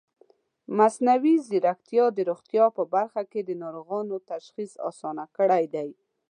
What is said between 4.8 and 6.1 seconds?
اسانه کړی دی.